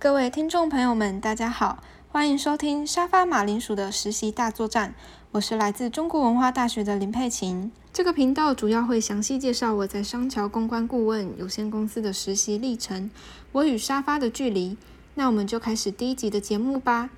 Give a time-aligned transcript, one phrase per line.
[0.00, 4.94] 各位听众朋友们，大家好，欢迎收听沙发马铃薯的实习大作战。
[5.32, 7.72] 我是来自中国文化大学的林佩琴。
[7.92, 13.10] 这个频道主要会详细介绍我在商桥公关顾问有限公司的实习历程，
[13.50, 14.76] 我与沙发的距离。
[15.14, 17.10] 那我们就开始第一集的节目吧。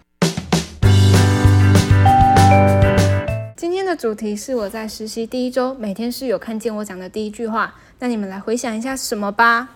[3.58, 7.74] 今天的主题是我在实习第一周，每天室友看见我讲的第一句话。
[7.98, 9.68] 那你们来回想一下是什么吧。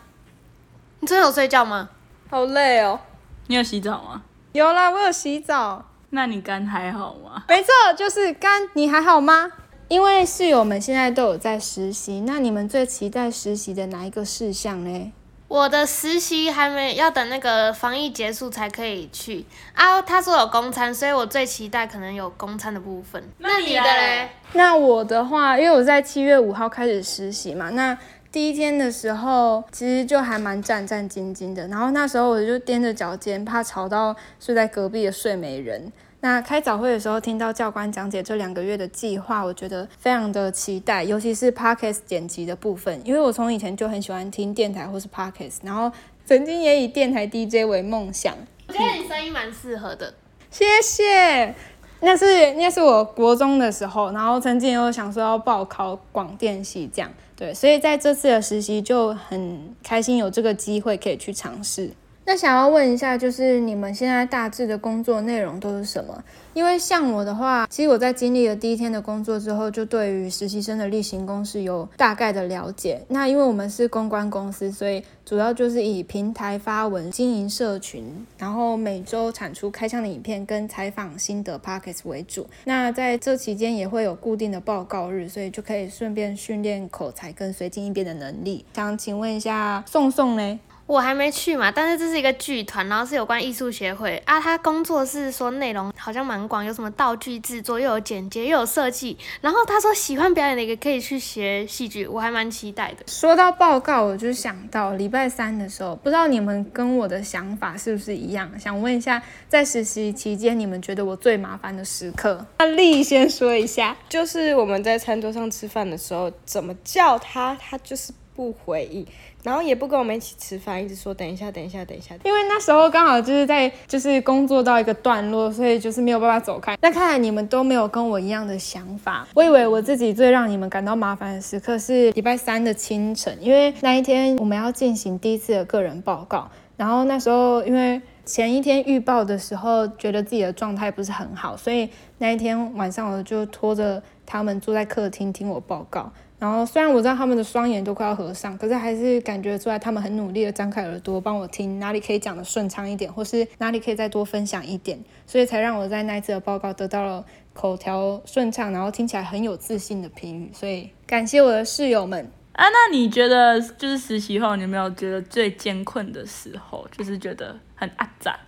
[1.00, 1.90] 你真的有睡觉吗？
[2.30, 2.98] 好累哦。
[3.46, 4.22] 你有洗澡吗？
[4.52, 5.84] 有啦，我有洗澡。
[6.10, 7.44] 那你肝还好吗？
[7.48, 8.68] 没错，就是肝。
[8.74, 9.50] 你还好吗？
[9.88, 15.12] 因为室友们现在都有在实习，那你们最期待实习的哪一个事项呢？
[15.46, 20.00] 我的实习还没要等那个防疫结束才可以去啊。
[20.00, 23.22] 他说有公餐，所以我最期待可能有公餐的部分。
[23.38, 24.28] 那你的嘞？
[24.54, 27.96] 那我的话，因为我在七月五号开始实习嘛，那
[28.34, 35.92] 第一天的时候其实就还蛮战战兢兢的，然后那时候我就踮着脚尖，怕吵到睡在隔壁的睡美人。
[36.18, 45.88] 那开早会的时候，听到教官讲解这两个月的计划，我觉得非常的期待，尤其是 podcast 剪辑的部分，因为我从以前就很喜欢听电台或是 podcast，然后
[46.26, 48.34] 曾经也以电台 DJ 为梦想。
[48.66, 50.12] 我觉得你声音蛮适合的，
[50.50, 51.54] 谢谢。
[52.00, 61.90] 那是那是我国中的时候，然后曾经有想说要报考广电系这样，对，所以在这次的实习就很开心有这个机会可以去尝试。
[62.26, 66.24] 那想要问一下，就是你们现在大致的工作内容都是什么？
[66.54, 73.02] 因为像我的话，其实我在经历了第一天的工作之后，就对于实习生的例行公事有大概的了解。
[73.08, 78.04] 那因为我们是公关公司，所以主要就是以平台发文、经营社群，
[78.38, 82.46] 然后每周产出开箱的影片跟采访心得 pockets 为主。
[82.64, 88.64] 那在这期间也会有固定的报告日，所以就可以顺便训练口才跟随机应变的能力。
[88.74, 90.58] 想请问一下，宋宋呢？
[90.86, 94.38] 我还没去嘛，但是这是一个剧团，然后是有关艺术协会啊。
[94.38, 99.16] 他工作室说内容好像蛮广，有什么道具制作，又有剪接，又有设计。
[99.40, 103.04] 然后他说喜欢表演的一个可以去学戏剧，我还蛮期待的。
[103.06, 108.50] 说到报告，我就想到礼拜三的时候，不知道你们跟我的想法是不是一样？
[108.60, 112.44] 想问一下，在实习期间你们觉得我最麻烦的时刻？
[112.58, 119.06] 那丽先说一下，就是我们在餐桌上吃饭的时候，怎么叫他，他就是不回应。
[119.42, 122.14] 然后也不跟我们一起吃饭，一直说等一下，等一下，等一下。
[122.24, 126.76] 因为那时候刚好就是在就是工作到一个段落，所以就是没有办法走开。
[126.80, 129.28] 那看来你们都没有跟我一样的想法。
[129.34, 136.50] 我以为我自己最让你们感到麻烦的时刻是礼拜三的清晨，因为那一天我们要进行第一次的个人报告。
[136.76, 146.10] 然后那时候因为前一天预报的时候觉得自己的状态不是很好，所以那一天晚上我就拖着他们坐在客厅听我报告。
[146.36, 157.24] 然后虽然我知道他们的双眼都快要合上，可是还是感觉出来他们很努力的张开耳朵帮我听哪里可以讲的顺畅一点，或是哪里可以再多分享一点，所以才让我在那一次的报告得到了
[157.54, 160.50] 口条顺畅，然后听起来很有自信的评语。
[160.52, 162.64] 所以感谢我的室友们啊！
[162.68, 168.38] 那你觉得就是实习后，你有没有觉得最艰困的时候，就是觉得很阿杂？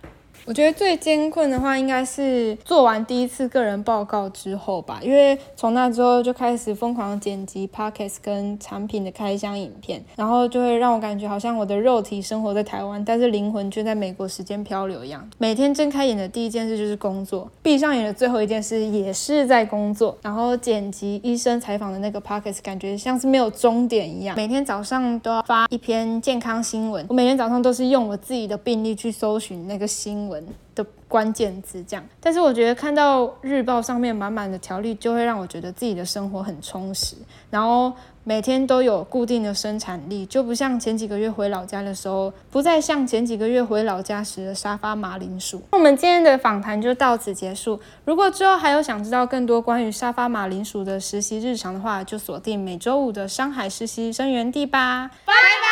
[0.47, 15.29] 我觉得最艰困的话，应该是做完第一次个人报告之后吧，因为从那之后就开始疯狂剪辑 podcast 跟产品的开箱影片，然后就会让我感觉好像我的肉体生活在台湾，但是灵魂却在美国时间漂流一样。
[15.37, 20.17] 每天睁开眼的第一件事就是工作，闭上眼的最后一件事也是在工作。
[20.21, 24.33] 然后剪辑医生采访的那个 podcast，感觉像是没有终点一样。
[24.37, 30.36] 每天早上都要发一篇健康新闻，我 每天早上都是用我自己的病历去搜寻那个新闻。
[30.75, 37.15] 的关键字这样，但是我觉得看到日报上面满满的条例，就会让我觉得自己的生活很充实，
[37.49, 37.91] 然后
[38.23, 45.61] 每天都有固定的生产力，就不像前几个月回老家的时候，不再像前几个月回老家时的沙发马铃薯。
[45.71, 47.79] 我们今天的访谈就到此结束。
[48.05, 55.09] 如果之后还有想知道更多关于沙发马铃薯的实习日常的话，就锁定每周五的上海实习生源地吧。
[55.25, 55.66] 拜拜。